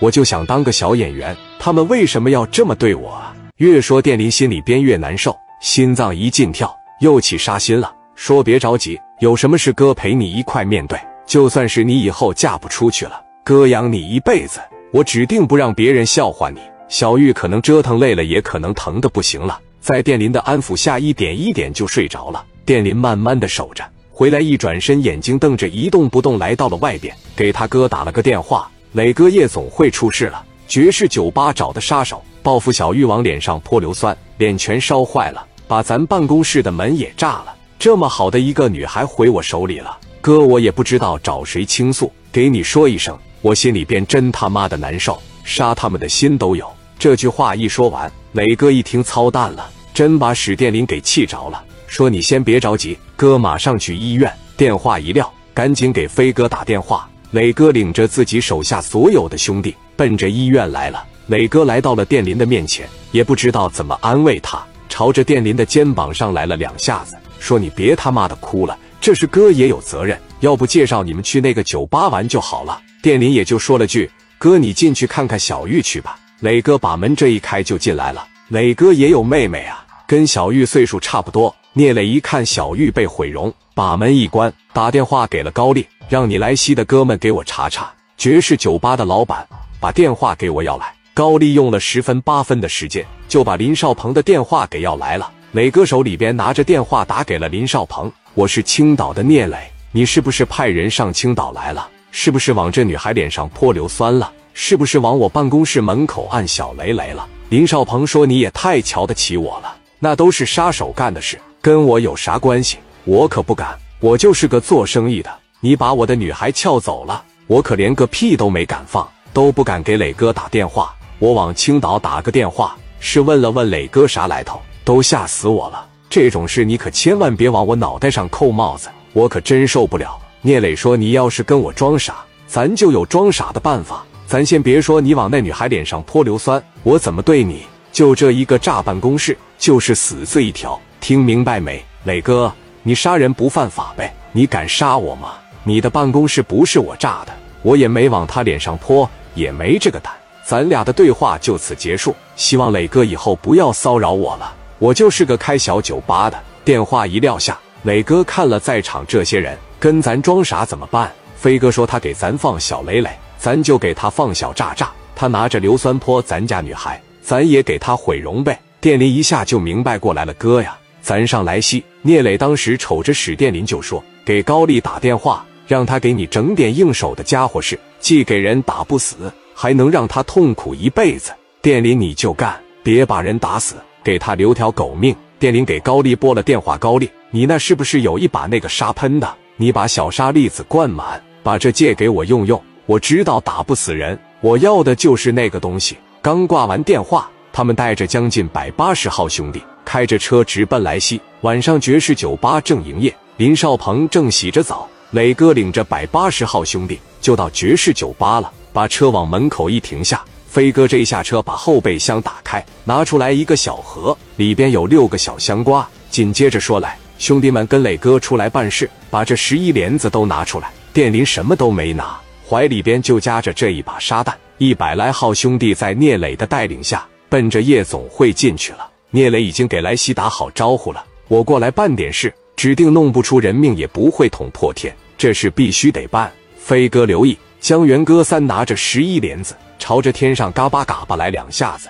[0.00, 3.34] 我就想当个小演员，他们为什么要这么对我啊？
[3.56, 7.92] 越说电林心里边越难受，心脏一劲跳，又起杀心了。
[8.14, 10.98] 说别着急，有什么事哥陪你一块面对。
[11.26, 14.60] 就算是你以后嫁不出去了，哥养你一辈子，
[14.92, 16.60] 我指定不让别人笑话你。
[16.88, 22.44] 小玉可能折腾累了，也可能疼的不行了，在电林的安抚下，一点一点就睡着了。
[22.64, 23.84] 电林慢慢的守着。
[24.10, 37.54] 回来一转身，眼睛瞪着，一动不动，来到了外边，给他哥打了个电话：“磊哥，夜总会出事了，爵士酒吧找的杀手报复小玉，往脸上泼硫酸，脸全烧坏了，把咱办公室的门也炸了。
[37.78, 46.68] 这么好的一个女孩毁我手里了，哥，我也不知道找谁倾诉，给你说一声，我心里边真他妈的难受，杀他们的心都有。”
[46.98, 51.62] 这句话一说完，磊哥一听操蛋了，真把史殿林给气着了。
[51.86, 54.32] 说你先别着急，哥马上去医院。
[54.56, 57.08] 电话一撂，赶紧给飞哥打电话。
[57.30, 61.04] 磊哥领着自己手下所有的兄弟，奔着医院来了。
[61.26, 70.18] 磊哥来到了电林的面前，也不知道怎么安慰他，朝着电林的肩膀上来了两下子，说：“你别他妈的哭了，这是哥也有责任。
[70.40, 78.26] 要不介绍你们去那个酒吧玩就好了。”电林也就说了句：“哥，你进去看看小玉去吧。”磊哥把门这一开就进来了。
[78.48, 81.54] 磊哥也有妹妹啊，跟小玉岁数差不多。
[81.74, 89.46] 聂磊一看小玉被毁容，把门一关，打电话给了高丽，让你来西的哥们给我查查爵士酒吧的老板，
[89.78, 90.90] 把电话给我要来。
[91.12, 95.30] 高丽用了十分八分的时间，就把林少鹏的电话给要来了。
[95.52, 99.58] 磊哥手里边拿着电话打给了林少鹏：“我是青岛的聂磊，
[99.92, 101.86] 你是不是派人上青岛来了？
[102.10, 104.32] 是不是往这女孩脸上泼硫酸了？
[104.54, 112.78] 是不是往我办公室门口按小雷雷了？”林少鹏说：“你也太瞧得起我了，那都是杀手干的事。”跟我有啥关系？
[113.04, 115.30] 我可不敢，我就是个做生意的。
[115.60, 120.94] 你把我的女孩撬走了，我可连个屁都没敢放，都不敢给磊哥打电话。
[121.18, 125.84] 我往青岛打个电话，是问了问磊哥啥来头，都吓死我了。
[126.08, 130.16] 这种事你可千万别往我脑袋上扣帽子，我可真受不了。
[130.42, 134.04] 聂磊说：“你要是跟我装傻，咱就有装傻的办法。
[134.28, 137.62] 咱先别说你往那女孩脸上泼硫酸，我怎么对你？
[137.90, 142.52] 就这一个炸办公室，就是死罪一条。”听明白没，磊哥？
[142.84, 144.14] 你杀人不犯法呗？
[144.30, 145.32] 你敢杀我吗？
[145.68, 150.10] 你的办公室不是我炸的，我也没往他脸上泼，也没这个胆。
[150.42, 154.50] 咱俩的对话就此结束，希望磊哥以后不要骚扰我了。
[154.78, 156.40] 我就是个开小酒吧的。
[156.64, 161.12] 电话一撂下，磊哥看了在场这些人，跟咱装傻怎么办？
[161.36, 164.90] 飞哥说他给咱放小磊磊，咱就给他放小炸炸。
[165.14, 168.58] 他拿着硫酸泼咱家女孩，咱也给他毁容呗。
[168.80, 170.74] 电林一下就明白过来了，哥呀。
[171.02, 181.30] 咱上莱西，聂磊当时瞅着史殿林就说：“给高丽打电话，让他给你整点应手的家伙事，既给人打不死，还能让他痛苦一辈子。
[181.60, 189.32] 殿林你就干，别把人打死，给他留条狗命。”殿林给高丽拨了电话：“高丽，你那是不是有一把那个沙喷的？
[189.56, 192.60] 你把小沙粒子灌满，把这借给我用用。
[192.86, 199.62] 我知道打不死人，我要的就是那个东西。”刚挂完电话，他们带着将近百八十号兄弟。
[199.84, 220.70] 开着车直奔莱西，晚上爵士酒吧正营业，林少鹏正洗着澡，磊哥领着百八十号兄弟就到爵士酒吧了，把车往门口一停下，飞哥这一下车把后备箱打开，拿出来一个小盒，里边有六个小香瓜，紧接着说来，兄弟们跟磊哥出来办事，把这十一帘子都拿出来。
[220.92, 228.86] 电林什么都没拿，怀里边就夹着这一把沙弹，一百来号兄弟在聂磊的带领下，奔着夜总会进去了。
[229.10, 236.28] 聂磊已经给莱西打好招呼了，我过来办点事，指定弄不出人命，也不会捅破天，这事必须得办。
[236.56, 241.88] 飞哥留意，江源哥三拿着十一莲子，朝着天上嘎巴嘎巴来两下子，